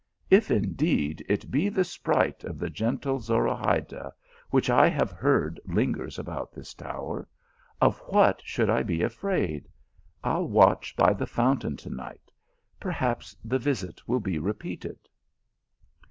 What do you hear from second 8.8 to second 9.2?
be